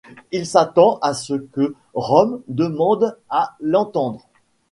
[0.31, 4.25] Il s'attend à ce que Rome demande à l'entendre.